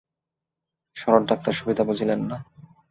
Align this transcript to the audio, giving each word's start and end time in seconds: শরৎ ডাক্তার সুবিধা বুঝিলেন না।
শরৎ 0.97 1.23
ডাক্তার 1.29 1.53
সুবিধা 1.53 1.83
বুঝিলেন 1.83 2.19
না। 2.29 2.37